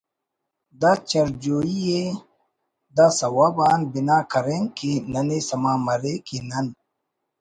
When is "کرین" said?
4.31-4.63